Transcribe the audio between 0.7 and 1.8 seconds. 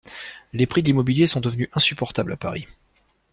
de l'immobilier sont devenus